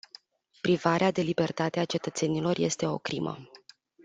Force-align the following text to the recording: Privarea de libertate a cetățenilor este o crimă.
Privarea 0.61 1.11
de 1.11 1.21
libertate 1.21 1.79
a 1.79 1.85
cetățenilor 1.85 2.57
este 2.57 2.85
o 2.87 2.97
crimă. 2.97 3.49